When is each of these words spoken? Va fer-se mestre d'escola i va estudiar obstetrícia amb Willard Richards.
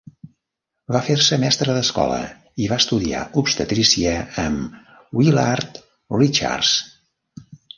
Va 0.95 1.01
fer-se 1.09 1.37
mestre 1.43 1.75
d'escola 1.75 2.17
i 2.65 2.71
va 2.73 2.79
estudiar 2.83 3.21
obstetrícia 3.43 4.17
amb 4.47 4.81
Willard 5.21 5.81
Richards. 6.19 6.77